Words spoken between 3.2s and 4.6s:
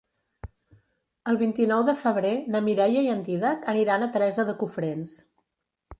Dídac aniran a Teresa de